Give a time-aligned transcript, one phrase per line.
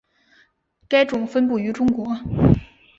[0.89, 2.17] 该种分布于中国。